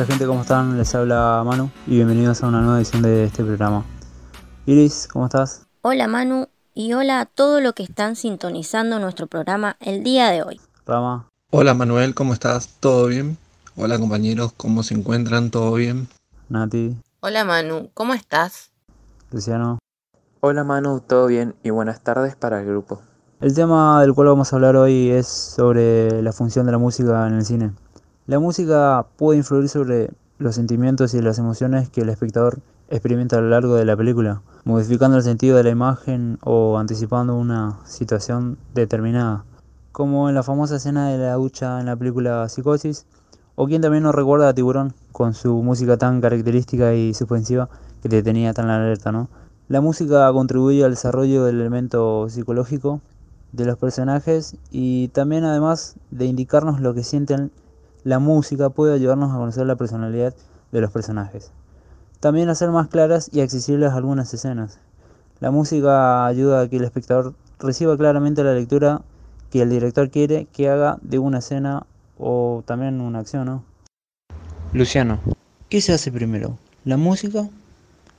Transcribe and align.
Hola 0.00 0.06
gente, 0.06 0.26
¿cómo 0.26 0.40
están? 0.40 0.78
Les 0.78 0.94
habla 0.94 1.42
Manu 1.44 1.70
y 1.86 1.96
bienvenidos 1.96 2.42
a 2.42 2.46
una 2.46 2.62
nueva 2.62 2.78
edición 2.78 3.02
de 3.02 3.24
este 3.24 3.44
programa. 3.44 3.84
Iris, 4.64 5.06
¿cómo 5.12 5.26
estás? 5.26 5.66
Hola 5.82 6.08
Manu 6.08 6.46
y 6.72 6.94
hola 6.94 7.20
a 7.20 7.26
todos 7.26 7.62
los 7.62 7.74
que 7.74 7.82
están 7.82 8.16
sintonizando 8.16 8.98
nuestro 8.98 9.26
programa 9.26 9.76
el 9.78 10.02
día 10.02 10.30
de 10.30 10.42
hoy. 10.42 10.58
Rama. 10.86 11.28
Hola 11.50 11.74
Manuel, 11.74 12.14
¿cómo 12.14 12.32
estás? 12.32 12.78
¿Todo 12.80 13.08
bien? 13.08 13.36
Hola 13.76 13.98
compañeros, 13.98 14.54
¿cómo 14.56 14.82
se 14.82 14.94
encuentran? 14.94 15.50
¿Todo 15.50 15.74
bien? 15.74 16.08
Nati. 16.48 16.96
Hola 17.20 17.44
Manu, 17.44 17.90
¿cómo 17.92 18.14
estás? 18.14 18.70
Luciano. 19.30 19.78
Hola 20.40 20.64
Manu, 20.64 21.00
todo 21.00 21.26
bien 21.26 21.56
y 21.62 21.68
buenas 21.68 22.00
tardes 22.00 22.36
para 22.36 22.60
el 22.60 22.66
grupo. 22.66 23.02
El 23.42 23.54
tema 23.54 24.00
del 24.00 24.14
cual 24.14 24.28
vamos 24.28 24.50
a 24.50 24.56
hablar 24.56 24.76
hoy 24.76 25.10
es 25.10 25.26
sobre 25.26 26.22
la 26.22 26.32
función 26.32 26.64
de 26.64 26.72
la 26.72 26.78
música 26.78 27.26
en 27.26 27.34
el 27.34 27.44
cine. 27.44 27.72
La 28.26 28.38
música 28.38 29.06
puede 29.16 29.38
influir 29.38 29.68
sobre 29.68 30.10
los 30.38 30.54
sentimientos 30.54 31.14
y 31.14 31.22
las 31.22 31.38
emociones 31.38 31.88
que 31.88 32.02
el 32.02 32.10
espectador 32.10 32.60
experimenta 32.88 33.38
a 33.38 33.40
lo 33.40 33.48
largo 33.48 33.74
de 33.74 33.84
la 33.84 33.96
película, 33.96 34.42
modificando 34.64 35.16
el 35.16 35.22
sentido 35.22 35.56
de 35.56 35.64
la 35.64 35.70
imagen 35.70 36.38
o 36.42 36.78
anticipando 36.78 37.34
una 37.36 37.78
situación 37.84 38.58
determinada, 38.74 39.44
como 39.92 40.28
en 40.28 40.34
la 40.34 40.42
famosa 40.42 40.76
escena 40.76 41.08
de 41.08 41.18
la 41.18 41.34
ducha 41.34 41.80
en 41.80 41.86
la 41.86 41.96
película 41.96 42.48
Psicosis, 42.48 43.06
o 43.56 43.66
quien 43.66 43.82
también 43.82 44.04
nos 44.04 44.14
recuerda 44.14 44.48
a 44.48 44.54
Tiburón 44.54 44.94
con 45.12 45.34
su 45.34 45.62
música 45.62 45.96
tan 45.96 46.20
característica 46.20 46.94
y 46.94 47.14
suspensiva 47.14 47.68
que 48.02 48.08
te 48.08 48.22
tenía 48.22 48.52
tan 48.54 48.70
alerta, 48.70 49.12
¿no? 49.12 49.28
La 49.68 49.80
música 49.80 50.32
contribuye 50.32 50.84
al 50.84 50.92
desarrollo 50.92 51.44
del 51.44 51.60
elemento 51.60 52.28
psicológico 52.28 53.00
de 53.52 53.64
los 53.64 53.76
personajes 53.76 54.56
y 54.70 55.08
también 55.08 55.44
además 55.44 55.96
de 56.10 56.26
indicarnos 56.26 56.80
lo 56.80 56.94
que 56.94 57.04
sienten, 57.04 57.50
la 58.04 58.18
música 58.18 58.70
puede 58.70 58.94
ayudarnos 58.94 59.30
a 59.32 59.36
conocer 59.38 59.66
la 59.66 59.76
personalidad 59.76 60.34
de 60.72 60.80
los 60.80 60.90
personajes. 60.90 61.52
También 62.20 62.48
hacer 62.48 62.70
más 62.70 62.88
claras 62.88 63.30
y 63.32 63.40
accesibles 63.40 63.92
algunas 63.92 64.32
escenas. 64.34 64.78
La 65.40 65.50
música 65.50 66.26
ayuda 66.26 66.62
a 66.62 66.68
que 66.68 66.76
el 66.76 66.84
espectador 66.84 67.34
reciba 67.58 67.96
claramente 67.96 68.44
la 68.44 68.54
lectura 68.54 69.02
que 69.50 69.62
el 69.62 69.70
director 69.70 70.10
quiere 70.10 70.46
que 70.52 70.68
haga 70.68 70.98
de 71.02 71.18
una 71.18 71.38
escena 71.38 71.86
o 72.18 72.62
también 72.66 73.00
una 73.00 73.20
acción, 73.20 73.46
¿no? 73.46 73.64
Luciano, 74.72 75.18
¿qué 75.68 75.80
se 75.80 75.92
hace 75.92 76.12
primero? 76.12 76.58
¿La 76.84 76.96
música 76.96 77.48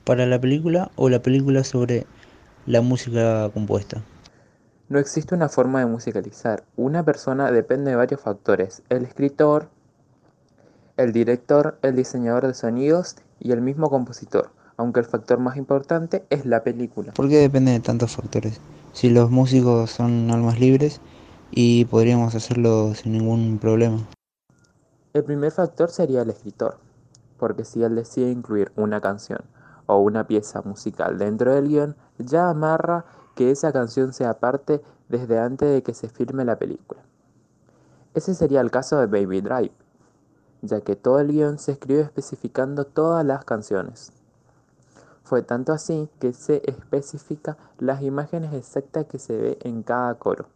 para 0.04 0.26
la 0.26 0.40
película 0.40 0.92
o 0.96 1.10
la 1.10 1.22
película 1.22 1.64
sobre 1.64 2.06
la 2.66 2.82
música 2.82 3.50
compuesta? 3.54 4.02
No 4.92 5.00
existe 5.00 5.34
una 5.34 5.48
forma 5.48 5.80
de 5.80 5.86
musicalizar. 5.86 6.66
Una 6.76 7.02
persona 7.06 7.50
depende 7.50 7.92
de 7.92 7.96
varios 7.96 8.20
factores. 8.20 8.84
El 8.90 9.06
escritor, 9.06 9.70
el 10.98 11.14
director, 11.14 11.80
el 11.82 11.96
diseñador 11.96 12.46
de 12.46 12.54
sonidos 12.54 13.16
y 13.40 13.54
el 13.54 13.62
mismo 13.62 13.90
compositor. 13.90 14.52
Aunque 14.76 15.00
el 15.00 15.06
factor 15.06 15.40
más 15.40 15.56
importante 15.56 16.26
es 16.30 16.46
la 16.46 16.66
película. 16.66 17.14
¿Por 17.14 17.30
qué 17.30 17.38
depende 17.38 17.72
de 17.72 17.80
tantos 17.80 18.18
factores? 18.18 18.60
Si 18.92 19.10
los 19.10 19.32
músicos 19.32 19.92
son 19.92 20.30
almas 20.30 20.60
libres 20.60 21.00
y 21.52 21.86
podríamos 21.86 22.36
hacerlo 22.36 22.94
sin 22.94 23.14
ningún 23.14 23.60
problema. 23.60 24.00
El 25.14 25.24
primer 25.24 25.54
factor 25.54 25.90
sería 25.90 26.24
el 26.24 26.32
escritor. 26.32 26.80
Porque 27.38 27.64
si 27.64 27.82
él 27.82 27.96
decide 27.96 28.30
incluir 28.30 28.74
una 28.76 29.00
canción 29.00 29.40
o 29.86 30.00
una 30.00 30.28
pieza 30.28 30.62
musical 30.64 31.18
dentro 31.18 31.56
del 31.56 31.70
guion, 31.70 31.96
ya 32.18 32.50
amarra 32.50 33.06
que 33.36 33.52
esa 33.52 33.72
canción 33.72 34.14
sea 34.14 34.40
parte 34.40 34.82
desde 35.10 35.40
antes 35.40 35.70
de 35.72 35.84
que 35.84 35.94
se 35.94 36.10
firme 36.10 36.46
la 36.46 36.58
película. 36.58 37.02
Ese 38.14 38.34
sería 38.34 38.62
el 38.62 38.72
caso 38.72 39.00
de 39.00 39.08
Baby 39.08 39.42
Drive, 39.42 39.72
ya 40.62 40.82
que 40.82 40.96
todo 40.96 41.20
el 41.20 41.32
guion 41.32 41.60
se 41.60 41.74
escribió 41.74 42.02
especificando 42.02 42.86
todas 42.86 43.26
las 43.26 43.46
canciones. 43.46 44.12
Fue 45.24 45.44
tanto 45.44 45.72
así 45.72 46.10
que 46.20 46.34
se 46.34 46.62
especifica 46.66 47.58
las 47.80 48.02
imágenes 48.02 48.54
exactas 48.54 49.06
que 49.06 49.18
se 49.18 49.38
ve 49.38 49.58
en 49.62 49.82
cada 49.82 50.16
coro. 50.16 50.48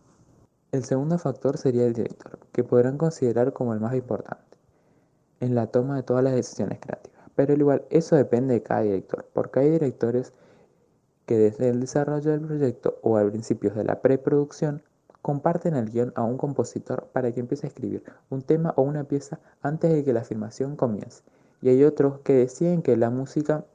El 0.72 0.83
segundo 0.83 1.17
factor 1.17 1.57
sería 1.57 1.85
el 1.85 1.94
director, 1.94 2.39
que 2.51 2.66
podrán 2.66 2.97
considerar 2.97 3.53
como 3.53 3.73
el 3.73 3.79
más 3.79 3.95
importante 3.95 4.44
en 5.39 5.55
la 5.55 5.67
toma 5.67 5.95
de 5.95 6.03
todas 6.03 6.23
las 6.23 6.33
decisiones 6.33 6.79
creativas. 6.79 7.22
Pero 7.35 7.53
al 7.53 7.59
igual, 7.59 7.85
eso 7.89 8.16
depende 8.16 8.55
de 8.55 8.63
cada 8.63 8.81
director, 8.81 9.25
porque 9.33 9.61
hay 9.61 9.69
directores 9.69 10.33
que 11.25 11.37
desde 11.37 11.69
el 11.69 11.79
desarrollo 11.79 12.31
del 12.31 12.41
proyecto 12.41 12.99
o 13.01 13.17
al 13.17 13.31
principio 13.31 13.71
de 13.71 13.83
la 13.83 14.01
preproducción 14.01 14.83
comparten 15.21 15.75
el 15.75 15.89
guion 15.89 16.13
a 16.15 16.23
un 16.23 16.37
compositor 16.37 17.07
para 17.11 17.31
que 17.31 17.39
empiece 17.39 17.65
a 17.65 17.69
escribir 17.69 18.03
un 18.29 18.43
tema 18.43 18.73
o 18.77 18.83
una 18.83 19.05
pieza 19.05 19.39
antes 19.61 19.91
de 19.91 20.03
que 20.03 20.13
la 20.13 20.23
filmación 20.23 20.75
comience. 20.75 21.23
Y 21.61 21.69
hay 21.69 21.83
otros 21.83 22.19
que 22.19 22.33
deciden 22.33 22.83
que 22.83 22.95
la 22.95 23.09
música 23.09 23.65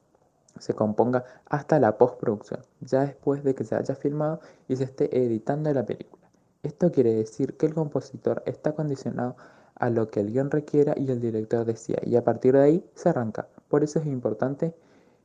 se 0.59 0.75
componga 0.75 1.25
hasta 1.47 1.81
la 1.81 1.99
postproducción, 1.99 2.61
ya 2.81 3.01
después 3.01 3.43
de 3.43 3.55
que 3.55 3.65
se 3.65 3.75
haya 3.75 3.95
filmado 3.95 4.41
y 4.69 4.77
se 4.77 4.85
esté 4.85 5.25
editando 5.25 5.73
la 5.73 5.85
película. 5.85 6.31
Esto 6.63 6.93
quiere 6.93 7.15
decir 7.15 7.57
que 7.57 7.67
el 7.67 7.75
compositor 7.75 8.43
está 8.47 8.73
condicionado 8.73 9.37
a 9.75 9.91
lo 9.91 10.09
que 10.09 10.21
el 10.21 10.31
guion 10.31 10.51
requiera 10.51 10.95
y 10.97 11.11
el 11.11 11.21
director 11.21 11.65
decía, 11.65 11.99
y 12.03 12.17
a 12.17 12.23
partir 12.23 12.53
de 12.53 12.63
ahí 12.63 12.91
se 12.95 13.09
arranca. 13.09 13.49
Por 13.69 13.83
eso 13.83 13.99
es 13.99 14.07
importante 14.07 14.75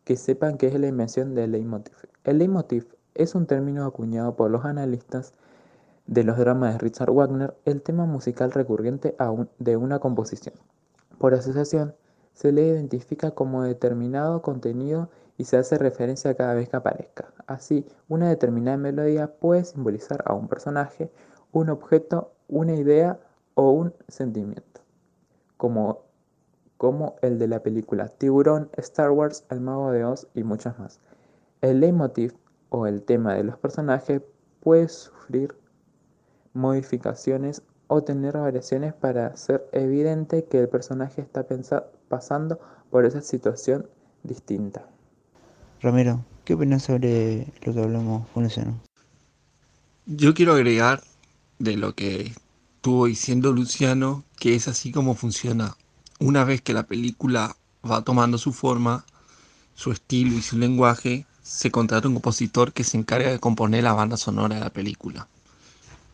que 0.05 0.16
sepan 0.16 0.57
qué 0.57 0.67
es 0.67 0.79
la 0.79 0.88
invención 0.88 1.35
del 1.35 1.51
leitmotiv. 1.51 1.95
El 2.23 2.38
leitmotiv 2.38 2.95
es 3.16 3.35
un 3.35 3.47
término 3.47 3.85
acuñado 3.85 4.35
por 4.35 4.49
los 4.51 4.63
analistas 4.63 5.33
de 6.05 6.23
los 6.23 6.38
dramas 6.38 6.73
de 6.73 6.79
Richard 6.79 7.11
Wagner, 7.11 7.55
el 7.66 7.81
tema 7.81 8.05
musical 8.05 8.51
recurrente 8.51 9.16
de 9.59 9.77
una 9.77 9.99
composición. 9.99 10.55
Por 11.17 11.33
asociación, 11.33 11.95
se 12.33 12.51
le 12.51 12.67
identifica 12.67 13.31
como 13.31 13.63
determinado 13.63 14.41
contenido 14.41 15.09
y 15.38 15.45
se 15.45 15.57
hace 15.57 15.77
referencia 15.77 16.35
cada 16.35 16.53
vez 16.53 16.69
que 16.69 16.77
aparezca. 16.77 17.33
Así, 17.47 17.85
una 18.07 18.29
determinada 18.29 18.77
melodía 18.77 19.35
puede 19.39 19.63
simbolizar 19.63 20.23
a 20.25 20.33
un 20.33 20.47
personaje, 20.47 21.11
un 21.51 21.69
objeto, 21.69 22.31
una 22.47 22.75
idea 22.75 23.19
o 23.55 23.72
un 23.72 23.93
sentimiento, 24.07 24.81
como, 25.57 26.04
como 26.77 27.15
el 27.21 27.39
de 27.39 27.47
la 27.47 27.61
película 27.61 28.07
Tiburón, 28.09 28.69
Star 28.77 29.11
Wars, 29.11 29.45
El 29.49 29.61
Mago 29.61 29.91
de 29.91 30.03
Oz 30.03 30.27
y 30.33 30.43
muchas 30.43 30.77
más. 30.79 30.99
El 31.61 31.79
leitmotiv 31.79 32.33
o 32.69 32.87
el 32.87 33.01
tema 33.03 33.33
de 33.33 33.43
los 33.43 33.57
personajes 33.57 34.21
puede 34.59 34.89
sufrir 34.89 35.55
modificaciones 36.53 37.61
o 37.87 38.03
tener 38.03 38.37
variaciones 38.37 38.93
para 38.93 39.27
hacer 39.27 39.67
evidente 39.71 40.45
que 40.45 40.59
el 40.59 40.69
personaje 40.69 41.21
está 41.21 41.45
pasando 42.07 42.59
por 42.89 43.05
esa 43.05 43.21
situación 43.21 43.87
distinta. 44.23 44.87
Ramiro, 45.81 46.25
¿qué 46.45 46.55
opinas 46.55 46.83
sobre 46.83 47.53
lo 47.63 47.73
que 47.73 47.79
hablamos 47.79 48.27
con 48.29 48.43
Luciano? 48.43 48.79
Yo 50.07 50.33
quiero 50.33 50.53
agregar 50.53 51.01
de 51.59 51.77
lo 51.77 51.93
que 51.93 52.33
estuvo 52.75 53.05
diciendo 53.05 53.51
Luciano, 53.51 54.23
que 54.39 54.55
es 54.55 54.67
así 54.67 54.91
como 54.91 55.15
funciona. 55.15 55.75
Una 56.19 56.45
vez 56.45 56.61
que 56.61 56.73
la 56.73 56.83
película 56.83 57.57
va 57.89 58.01
tomando 58.01 58.37
su 58.37 58.53
forma, 58.53 59.05
su 59.75 59.91
estilo 59.91 60.37
y 60.37 60.41
su 60.41 60.57
lenguaje, 60.57 61.25
se 61.43 61.71
contrata 61.71 62.07
un 62.07 62.13
compositor 62.13 62.71
que 62.71 62.85
se 62.85 62.97
encarga 62.97 63.31
de 63.31 63.39
componer 63.39 63.83
la 63.83 63.91
banda 63.91 64.15
sonora 64.15 64.55
de 64.55 64.61
la 64.61 64.69
película. 64.69 65.27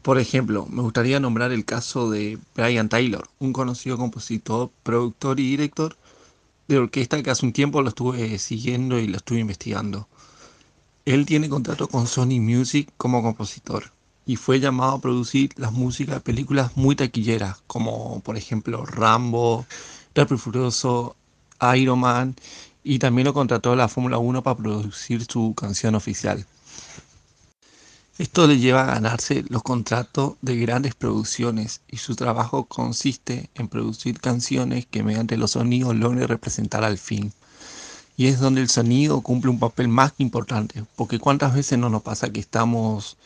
Por 0.02 0.18
ejemplo, 0.18 0.66
me 0.66 0.82
gustaría 0.82 1.20
nombrar 1.20 1.52
el 1.52 1.66
caso 1.66 2.10
de 2.10 2.40
Brian 2.56 2.90
Taylor, 2.90 3.30
un 3.38 3.54
conocido 3.54 3.98
compositor, 3.98 4.72
productor 4.82 5.40
y 5.40 5.52
director 5.52 5.96
de 6.68 6.80
orquesta 6.80 7.22
que 7.22 7.30
hace 7.30 7.46
un 7.46 7.54
tiempo 7.54 7.84
lo 7.84 7.90
estuve 7.90 8.40
siguiendo 8.40 8.98
y 8.98 9.08
lo 9.08 9.18
estuve 9.18 9.40
investigando. 9.40 10.08
Él 11.06 11.28
tiene 11.28 11.48
contrato 11.48 11.88
con 11.88 12.08
Sony 12.08 12.40
Music 12.40 12.92
como 12.98 13.22
compositor 13.22 13.92
y 14.32 14.38
fue 14.38 14.62
llamado 14.62 14.94
a 14.94 15.02
producir 15.02 15.52
las 15.58 15.74
músicas 15.74 16.16
de 16.16 16.22
películas 16.22 16.78
muy 16.78 16.96
taquilleras, 16.96 17.58
como 17.68 18.22
por 18.22 18.38
ejemplo 18.38 18.86
Rambo, 18.86 19.66
Rápido 20.16 20.38
Furioso, 20.38 21.18
Iron 21.76 22.00
Man 22.00 22.38
y 22.82 22.98
también 23.00 23.26
lo 23.26 23.34
contrató 23.34 23.76
la 23.76 23.90
Fórmula 23.90 24.20
1 24.20 24.42
para 24.42 24.56
producir 24.56 25.26
su 25.30 25.54
canción 25.54 25.96
oficial. 25.96 26.46
Esto 28.20 28.48
le 28.48 28.58
lleva 28.58 28.84
a 28.84 28.94
ganarse 28.94 29.44
los 29.50 29.64
contratos 29.64 30.36
de 30.42 30.56
grandes 30.56 30.96
producciones 30.96 31.82
y 31.90 31.98
su 31.98 32.16
trabajo 32.16 32.64
consiste 32.64 33.50
en 33.56 33.68
producir 33.68 34.22
canciones 34.22 34.86
que 34.86 35.04
mediante 35.04 35.36
los 35.36 35.52
sonidos 35.52 35.94
logren 35.94 36.26
representar 36.26 36.86
al 36.86 36.98
film. 36.98 37.32
Y 38.16 38.28
es 38.28 38.40
donde 38.40 38.62
el 38.62 38.70
sonido 38.70 39.20
cumple 39.20 39.52
un 39.52 39.60
papel 39.60 39.90
más 39.90 40.14
importante, 40.20 40.86
porque 40.96 41.20
cuántas 41.20 41.54
veces 41.54 41.78
no 41.78 41.90
nos 41.90 42.02
pasa 42.02 42.32
que 42.32 42.40
estamos 42.40 43.18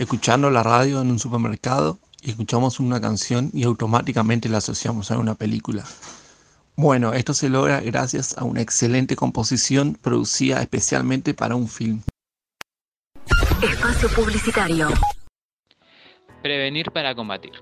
escuchando 0.00 0.48
la 0.50 0.62
radio 0.62 1.02
en 1.02 1.10
un 1.10 1.18
supermercado 1.18 1.98
y 2.22 2.30
escuchamos 2.30 2.80
una 2.80 3.02
canción 3.02 3.50
y 3.52 3.64
automáticamente 3.64 4.48
la 4.48 4.56
asociamos 4.56 5.10
a 5.10 5.18
una 5.18 5.34
película. 5.34 5.84
Bueno, 6.74 7.12
esto 7.12 7.34
se 7.34 7.50
logra 7.50 7.80
gracias 7.80 8.36
a 8.38 8.44
una 8.44 8.62
excelente 8.62 9.14
composición 9.14 9.98
producida 10.00 10.62
especialmente 10.62 11.34
para 11.34 11.54
un 11.54 11.68
film. 11.68 12.00
Espacio 13.62 14.08
publicitario. 14.16 14.88
Prevenir 16.42 16.90
para 16.92 17.14
combatir. 17.14 17.52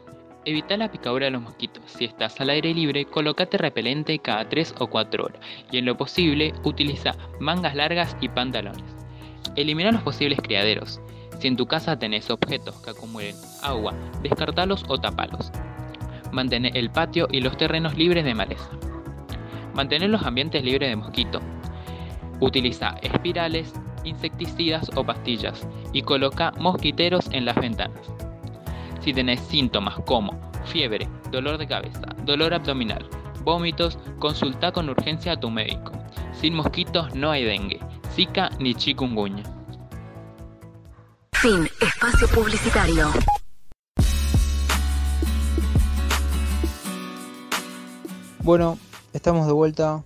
Evita 0.45 0.77
la 0.77 0.93
picadura 0.93 1.25
de 1.25 1.33
los 1.33 1.43
mosquitos. 1.43 1.83
Si 1.89 2.05
estás 2.05 2.41
al 2.41 2.51
aire 2.51 2.73
libre, 2.73 3.05
colócate 3.05 3.59
repelente 3.59 4.17
cada 4.21 4.49
3 4.49 4.77
o 4.79 4.87
4 4.87 5.25
horas 5.25 5.41
y 5.73 5.79
en 5.79 5.87
lo 5.87 5.97
posible 5.97 6.55
utiliza 6.63 7.17
mangas 7.41 7.75
largas 7.75 8.17
y 8.21 8.29
pantalones. 8.29 8.85
Elimina 9.57 9.91
los 9.91 10.03
posibles 10.03 10.39
criaderos. 10.41 11.01
Si 11.39 11.47
en 11.47 11.57
tu 11.57 11.67
casa 11.67 11.99
tenés 11.99 12.31
objetos 12.31 12.77
que 12.83 12.91
acumulen 12.91 13.37
agua, 13.63 13.95
descartalos 14.23 14.85
o 14.89 14.99
tapalos. 14.99 15.53
Mantén 16.33 16.67
el 16.67 16.91
patio 16.91 17.29
y 17.31 17.41
los 17.41 17.57
terrenos 17.57 17.97
libres 17.97 18.25
de 18.25 18.35
maleza. 18.35 18.71
Mantener 19.75 20.11
los 20.11 20.25
ambientes 20.25 20.65
libres 20.65 20.91
de 20.91 20.97
mosquito. 20.97 21.41
Utiliza 22.41 22.97
espirales, 23.03 23.73
insecticidas 24.05 24.91
o 24.97 25.05
pastillas 25.05 25.67
y 25.93 26.03
coloca 26.03 26.53
mosquiteros 26.59 27.29
en 27.31 27.45
las 27.45 27.57
ventanas. 27.57 28.13
Si 29.01 29.13
tenés 29.13 29.41
síntomas 29.41 29.95
como 30.07 30.39
fiebre, 30.65 31.09
dolor 31.31 31.57
de 31.57 31.69
cabeza, 31.69 32.03
dolor 32.25 32.53
abdominal, 32.53 33.07
vómitos, 33.45 33.97
consulta 34.19 34.73
con 34.73 34.89
urgencia 34.89 35.33
a 35.33 35.41
tu 35.41 35.51
médico. 35.51 35.93
Sin 36.33 36.55
mosquitos 36.55 37.15
no 37.15 37.31
hay 37.31 37.45
dengue, 37.45 37.81
zika 38.15 38.51
ni 38.59 38.75
chikungunya. 38.75 39.58
Fin. 41.41 41.71
Espacio 41.81 42.27
publicitario. 42.35 43.13
Bueno, 48.41 48.77
estamos 49.13 49.47
de 49.47 49.53
vuelta. 49.53 50.03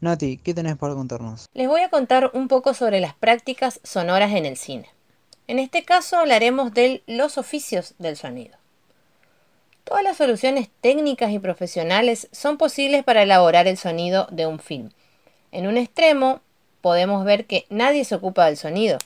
Nati, 0.00 0.38
¿qué 0.38 0.54
tenés 0.54 0.78
para 0.78 0.94
contarnos? 0.94 1.46
Les 1.52 1.68
voy 1.68 1.82
a 1.82 1.90
contar 1.90 2.30
un 2.32 2.48
poco 2.48 2.72
sobre 2.72 3.00
las 3.00 3.12
prácticas 3.12 3.80
sonoras 3.84 4.32
en 4.32 4.46
el 4.46 4.56
cine. 4.56 4.88
En 5.46 5.58
este 5.58 5.84
caso 5.84 6.16
hablaremos 6.16 6.72
de 6.72 7.02
los 7.06 7.36
oficios 7.36 7.92
del 7.98 8.16
sonido. 8.16 8.56
Todas 9.84 10.02
las 10.02 10.16
soluciones 10.16 10.70
técnicas 10.80 11.32
y 11.32 11.38
profesionales 11.38 12.30
son 12.32 12.56
posibles 12.56 13.04
para 13.04 13.24
elaborar 13.24 13.66
el 13.66 13.76
sonido 13.76 14.26
de 14.30 14.46
un 14.46 14.58
film. 14.58 14.88
En 15.52 15.66
un 15.66 15.76
extremo 15.76 16.40
podemos 16.80 17.26
ver 17.26 17.44
que 17.44 17.66
nadie 17.68 18.06
se 18.06 18.14
ocupa 18.14 18.46
del 18.46 18.56
sonido. 18.56 18.96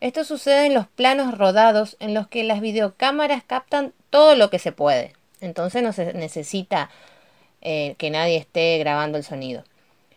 Esto 0.00 0.24
sucede 0.24 0.66
en 0.66 0.74
los 0.74 0.86
planos 0.86 1.36
rodados 1.38 1.96
en 2.00 2.12
los 2.12 2.28
que 2.28 2.44
las 2.44 2.60
videocámaras 2.60 3.42
captan 3.42 3.94
todo 4.10 4.34
lo 4.34 4.50
que 4.50 4.58
se 4.58 4.72
puede. 4.72 5.14
Entonces 5.40 5.82
no 5.82 5.92
se 5.92 6.12
necesita 6.12 6.90
eh, 7.62 7.94
que 7.98 8.10
nadie 8.10 8.36
esté 8.36 8.78
grabando 8.78 9.16
el 9.16 9.24
sonido. 9.24 9.64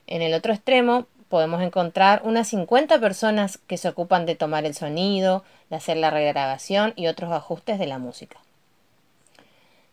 En 0.07 0.21
el 0.21 0.33
otro 0.33 0.53
extremo 0.53 1.07
podemos 1.29 1.61
encontrar 1.61 2.21
unas 2.25 2.47
50 2.49 2.99
personas 2.99 3.57
que 3.57 3.77
se 3.77 3.87
ocupan 3.87 4.25
de 4.25 4.35
tomar 4.35 4.65
el 4.65 4.75
sonido, 4.75 5.43
de 5.69 5.77
hacer 5.77 5.97
la 5.97 6.09
regrabación 6.09 6.93
y 6.95 7.07
otros 7.07 7.31
ajustes 7.31 7.79
de 7.79 7.87
la 7.87 7.99
música. 7.99 8.37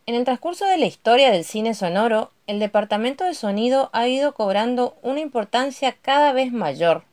En 0.06 0.14
el 0.14 0.24
transcurso 0.24 0.64
de 0.66 0.78
la 0.78 0.86
historia 0.86 1.30
del 1.30 1.44
cine 1.44 1.74
sonoro, 1.74 2.30
el 2.46 2.58
departamento 2.58 3.24
de 3.24 3.34
sonido 3.34 3.90
ha 3.92 4.06
ido 4.08 4.34
cobrando 4.34 4.96
una 5.02 5.20
importancia 5.20 5.96
cada 6.00 6.32
vez 6.32 6.52
mayor, 6.52 7.04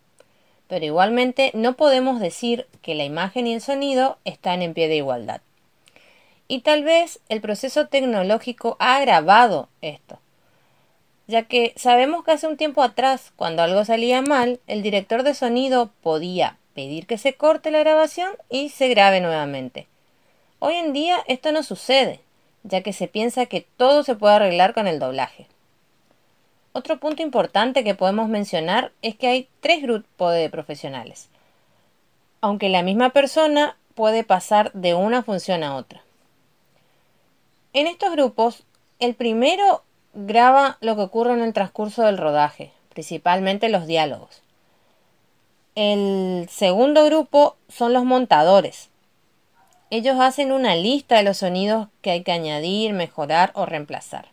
pero 0.68 0.86
igualmente 0.86 1.52
no 1.54 1.74
podemos 1.74 2.20
decir 2.20 2.68
que 2.82 2.96
la 2.96 3.04
imagen 3.04 3.48
y 3.48 3.54
el 3.54 3.62
sonido 3.62 4.18
están 4.26 4.62
en 4.62 4.74
pie 4.74 4.88
de 4.88 4.98
igualdad. 4.98 5.42
Y 6.48 6.62
tal 6.62 6.84
vez 6.84 7.20
el 7.30 7.42
proceso 7.42 7.88
tecnológico 7.88 8.76
ha 8.80 8.98
agravado 8.98 9.70
esto, 9.82 10.20
ya 11.28 11.44
que 11.44 11.74
sabemos 11.78 12.24
que 12.24 12.32
hace 12.32 12.48
un 12.48 12.58
tiempo 12.58 12.84
atrás, 12.84 13.32
cuando 13.36 13.64
algo 13.64 13.86
salía 13.86 14.22
mal, 14.22 14.60
el 14.68 14.84
director 14.84 15.24
de 15.24 15.34
sonido 15.34 15.92
podía 16.02 16.58
pedir 16.74 17.08
que 17.08 17.18
se 17.18 17.34
corte 17.34 17.72
la 17.72 17.80
grabación 17.80 18.32
y 18.50 18.70
se 18.70 18.90
grabe 18.90 19.22
nuevamente. 19.22 19.88
Hoy 20.60 20.76
en 20.76 20.94
día 20.94 21.24
esto 21.28 21.52
no 21.52 21.64
sucede, 21.64 22.20
ya 22.64 22.82
que 22.82 22.94
se 22.94 23.08
piensa 23.08 23.46
que 23.46 23.66
todo 23.78 24.04
se 24.04 24.16
puede 24.16 24.36
arreglar 24.36 24.74
con 24.74 24.88
el 24.88 25.00
doblaje. 25.00 25.48
Otro 26.76 27.00
punto 27.00 27.22
importante 27.22 27.84
que 27.84 27.94
podemos 27.94 28.30
mencionar 28.30 28.92
es 29.04 29.16
que 29.16 29.28
hay 29.28 29.48
tres 29.60 29.84
grupos 29.84 30.34
de 30.34 30.50
profesionales, 30.50 31.30
aunque 32.42 32.68
la 32.68 32.82
misma 32.82 33.12
persona 33.12 33.78
puede 33.94 34.24
pasar 34.24 34.72
de 34.74 34.96
una 34.96 35.22
función 35.22 35.64
a 35.64 35.76
otra. 35.76 36.02
En 37.74 37.86
estos 37.86 38.12
grupos, 38.14 38.64
el 38.98 39.14
primero 39.14 39.84
graba 40.16 40.80
lo 40.82 40.96
que 40.96 41.04
ocurre 41.04 41.34
en 41.34 41.42
el 41.42 41.54
transcurso 41.54 42.02
del 42.02 42.18
rodaje, 42.18 42.72
principalmente 42.90 43.70
los 43.70 43.86
diálogos. 43.86 44.42
El 45.76 46.50
segundo 46.50 47.06
grupo 47.06 47.56
son 47.70 47.94
los 47.94 48.04
montadores. 48.04 48.90
Ellos 49.92 50.18
hacen 50.20 50.52
una 50.52 50.76
lista 50.76 51.18
de 51.18 51.24
los 51.24 51.38
sonidos 51.38 51.88
que 52.02 52.10
hay 52.10 52.24
que 52.24 52.32
añadir, 52.32 52.94
mejorar 52.94 53.52
o 53.54 53.68
reemplazar. 53.68 54.33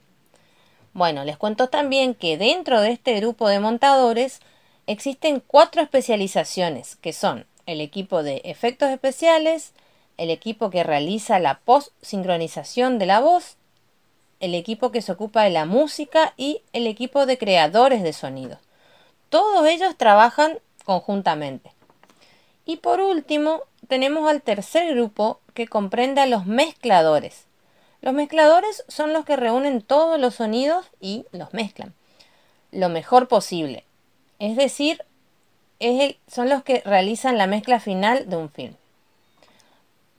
Bueno, 0.93 1.25
les 1.25 1.37
cuento 1.37 1.69
también 1.69 2.15
que 2.15 2.37
dentro 2.37 2.81
de 2.81 2.91
este 2.91 3.19
grupo 3.21 3.49
de 3.49 3.61
montadores 3.61 4.41
existen 4.87 5.43
cuatro 5.45 5.83
especializaciones, 5.83 6.97
que 6.97 7.13
son 7.13 7.47
el 7.67 7.81
equipo 7.81 8.23
de 8.23 8.43
efectos 8.45 8.91
especiales, 8.91 9.73
el 10.17 10.31
equipo 10.31 10.71
que 10.71 10.83
realiza 10.83 11.39
la 11.39 11.61
post-sincronización 11.61 12.99
de 12.99 13.07
la 13.07 13.21
voz 13.21 13.57
el 14.41 14.55
equipo 14.55 14.91
que 14.91 15.03
se 15.03 15.13
ocupa 15.13 15.45
de 15.45 15.51
la 15.51 15.67
música 15.67 16.33
y 16.37 16.63
el 16.73 16.87
equipo 16.87 17.27
de 17.27 17.39
creadores 17.39 18.03
de 18.03 18.15
sonido. 18.15 18.59
Todos 19.29 19.67
ellos 19.67 19.97
trabajan 19.97 20.59
conjuntamente. 20.85 21.73
Y 22.65 22.79
por 22.79 23.01
último, 23.01 23.63
tenemos 23.87 24.29
al 24.29 24.43
tercer 24.43 24.95
grupo 24.95 25.41
que 25.55 25.69
comprende 25.69 26.23
a 26.23 26.27
los 26.27 26.47
mezcladores. 26.47 27.45
Los 28.03 28.15
mezcladores 28.15 28.85
son 28.89 29.13
los 29.13 29.25
que 29.25 29.37
reúnen 29.37 29.83
todos 29.83 30.19
los 30.19 30.37
sonidos 30.37 30.87
y 31.01 31.27
los 31.33 31.53
mezclan 31.53 31.95
lo 32.73 32.89
mejor 32.89 33.29
posible. 33.29 33.85
Es 34.39 34.57
decir, 34.57 35.05
son 36.27 36.49
los 36.49 36.63
que 36.63 36.83
realizan 36.85 37.39
la 37.39 37.47
mezcla 37.47 37.81
final 37.81 38.29
de 38.29 38.37
un 38.37 38.51
film. 38.51 38.75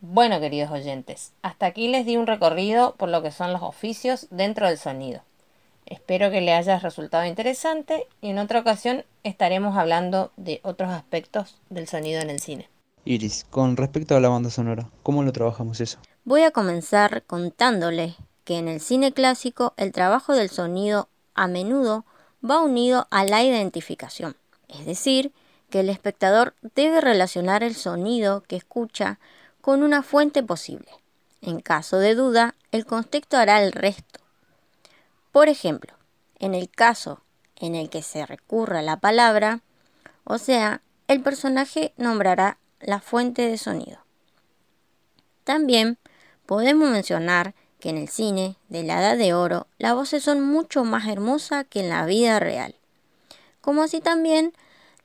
Bueno, 0.02 0.40
queridos 0.40 0.72
oyentes, 0.72 1.32
hasta 1.44 1.68
aquí 1.68 1.88
les 1.88 2.06
di 2.06 2.18
un 2.18 2.26
recorrido 2.26 2.96
por 2.96 3.10
lo 3.10 3.22
que 3.22 3.32
son 3.32 3.54
los 3.54 3.62
oficios 3.62 4.28
dentro 4.32 4.68
del 4.68 4.80
sonido. 4.80 5.22
Espero 5.86 6.32
que 6.32 6.42
les 6.42 6.56
haya 6.56 6.80
resultado 6.80 7.26
interesante 7.26 8.08
y 8.22 8.30
en 8.30 8.40
otra 8.40 8.60
ocasión 8.60 9.04
estaremos 9.24 9.78
hablando 9.78 10.32
de 10.38 10.60
otros 10.64 10.90
aspectos 10.90 11.58
del 11.70 11.88
sonido 11.88 12.22
en 12.22 12.30
el 12.30 12.40
cine. 12.40 12.70
Iris, 13.06 13.46
con 13.50 13.78
respecto 13.78 14.16
a 14.16 14.20
la 14.20 14.30
banda 14.30 14.50
sonora, 14.50 14.90
¿cómo 15.04 15.24
lo 15.24 15.32
trabajamos 15.32 15.82
eso? 15.82 16.00
Voy 16.24 16.44
a 16.44 16.52
comenzar 16.52 17.24
contándoles 17.24 18.16
que 18.44 18.60
en 18.60 18.68
el 18.68 18.80
cine 18.80 19.12
clásico 19.12 19.74
el 19.76 19.92
trabajo 19.92 20.34
del 20.34 20.52
sonido 20.52 21.10
a 21.34 21.48
menudo 21.48 22.06
va 22.48 22.62
unido 22.62 23.08
a 23.10 23.26
la 23.26 23.42
identificación, 23.42 24.36
es 24.68 24.86
decir, 24.86 25.32
que 25.72 25.80
el 25.80 25.90
espectador 25.90 26.54
debe 26.76 27.02
relacionar 27.02 27.64
el 27.64 27.74
sonido 27.74 28.42
que 28.42 28.56
escucha 28.56 29.18
con 29.62 29.82
una 29.82 30.04
fuente 30.04 30.44
posible. 30.44 30.92
En 31.42 31.60
caso 31.60 31.98
de 31.98 32.14
duda, 32.14 32.54
el 32.72 32.86
contexto 32.86 33.38
hará 33.38 33.64
el 33.64 33.72
resto. 33.72 34.20
Por 35.32 35.50
ejemplo, 35.50 35.94
en 36.38 36.54
el 36.54 36.70
caso 36.70 37.24
en 37.56 37.74
el 37.74 37.90
que 37.90 38.04
se 38.04 38.28
recurra 38.28 38.84
la 38.84 39.00
palabra, 39.00 39.62
o 40.24 40.38
sea, 40.38 40.82
el 41.08 41.22
personaje 41.22 41.94
nombrará 41.98 42.60
la 42.80 43.00
fuente 43.00 43.48
de 43.48 43.58
sonido. 43.58 44.06
También 45.44 45.98
podemos 46.52 46.90
mencionar 46.90 47.56
que 47.80 47.88
en 47.88 47.98
el 47.98 48.10
cine 48.10 48.58
de 48.68 48.84
la 48.84 49.00
Edad 49.00 49.18
de 49.18 49.34
Oro 49.34 49.68
las 49.78 49.94
voces 49.94 50.22
son 50.22 50.42
mucho 50.42 50.84
más 50.84 51.08
hermosas 51.08 51.66
que 51.70 51.80
en 51.80 51.88
la 51.88 52.06
vida 52.06 52.42
real, 52.42 52.76
como 53.62 53.84
así 53.84 54.02
también 54.02 54.52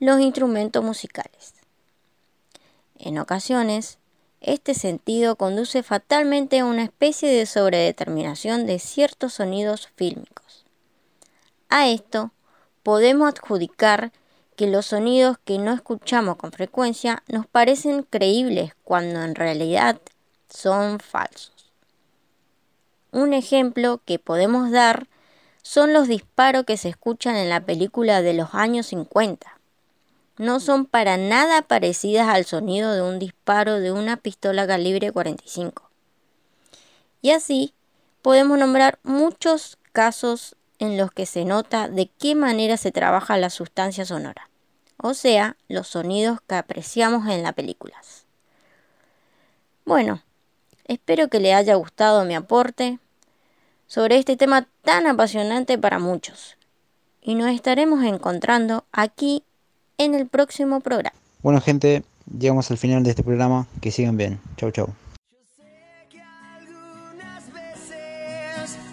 los 0.00 0.18
instrumentos 0.18 0.82
musicales. 0.82 1.54
En 2.98 3.20
ocasiones, 3.20 3.98
este 4.40 4.74
sentido 4.74 5.36
conduce 5.36 5.84
fatalmente 5.84 6.58
a 6.58 6.64
una 6.64 6.82
especie 6.82 7.30
de 7.30 7.46
sobredeterminación 7.46 8.66
de 8.66 8.80
ciertos 8.80 9.34
sonidos 9.34 9.88
fílmicos. 9.94 10.64
A 11.68 11.86
esto 11.86 12.32
podemos 12.82 13.28
adjudicar 13.28 14.10
que 14.56 14.66
los 14.66 14.86
sonidos 14.86 15.38
que 15.44 15.58
no 15.58 15.72
escuchamos 15.72 16.38
con 16.38 16.50
frecuencia 16.50 17.22
nos 17.28 17.46
parecen 17.46 18.02
creíbles 18.02 18.72
cuando 18.82 19.22
en 19.22 19.36
realidad 19.36 20.00
son 20.56 20.98
falsos. 21.00 21.72
Un 23.12 23.34
ejemplo 23.34 24.00
que 24.04 24.18
podemos 24.18 24.70
dar 24.70 25.06
son 25.62 25.92
los 25.92 26.08
disparos 26.08 26.64
que 26.64 26.76
se 26.76 26.88
escuchan 26.88 27.36
en 27.36 27.48
la 27.48 27.60
película 27.60 28.22
de 28.22 28.34
los 28.34 28.54
años 28.54 28.86
50 28.86 29.56
no 30.38 30.60
son 30.60 30.84
para 30.84 31.16
nada 31.16 31.62
parecidas 31.62 32.28
al 32.28 32.44
sonido 32.44 32.92
de 32.92 33.02
un 33.02 33.18
disparo 33.18 33.80
de 33.80 33.92
una 33.92 34.16
pistola 34.16 34.66
calibre 34.66 35.12
45. 35.12 35.90
Y 37.22 37.30
así 37.30 37.74
podemos 38.22 38.58
nombrar 38.58 38.98
muchos 39.02 39.78
casos 39.92 40.56
en 40.78 40.98
los 40.98 41.10
que 41.10 41.24
se 41.24 41.44
nota 41.44 41.88
de 41.88 42.10
qué 42.18 42.34
manera 42.34 42.76
se 42.76 42.92
trabaja 42.92 43.38
la 43.38 43.48
sustancia 43.48 44.04
sonora, 44.04 44.50
o 44.98 45.14
sea, 45.14 45.56
los 45.68 45.88
sonidos 45.88 46.40
que 46.46 46.54
apreciamos 46.54 47.26
en 47.28 47.42
las 47.42 47.54
películas. 47.54 48.26
Bueno, 49.86 50.22
espero 50.88 51.28
que 51.28 51.40
le 51.40 51.54
haya 51.54 51.74
gustado 51.74 52.24
mi 52.24 52.34
aporte. 52.34 52.98
sobre 53.88 54.18
este 54.18 54.36
tema 54.36 54.66
tan 54.82 55.06
apasionante 55.06 55.78
para 55.78 56.00
muchos. 56.00 56.56
Y 57.22 57.36
nos 57.36 57.50
estaremos 57.54 58.04
encontrando 58.04 58.84
aquí 58.90 59.44
en 59.98 60.14
el 60.14 60.26
próximo 60.26 60.80
programa. 60.80 61.16
Bueno 61.42 61.60
gente, 61.60 62.02
llegamos 62.36 62.70
al 62.70 62.78
final 62.78 63.02
de 63.04 63.10
este 63.10 63.22
programa. 63.22 63.66
Que 63.80 63.90
sigan 63.90 64.16
bien. 64.16 64.40
Chau 64.56 64.70
chau. 64.72 64.88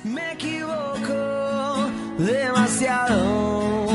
me 0.03 0.33
equivoco 0.33 1.89
demasiado. 2.17 3.87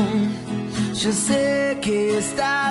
Yo 0.93 1.11
sé 1.13 1.77
que 1.81 2.17
está 2.17 2.69